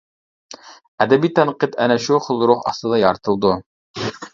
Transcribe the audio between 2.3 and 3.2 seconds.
خىل روھ ئاستىدا